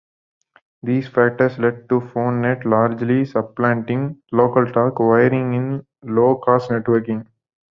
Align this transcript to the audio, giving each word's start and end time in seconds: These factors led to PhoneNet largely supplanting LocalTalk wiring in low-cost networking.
These 0.81 1.09
factors 1.09 1.59
led 1.59 1.87
to 1.89 1.99
PhoneNet 1.99 2.65
largely 2.65 3.23
supplanting 3.23 4.17
LocalTalk 4.33 4.97
wiring 4.99 5.53
in 5.53 5.85
low-cost 6.01 6.71
networking. 6.71 7.27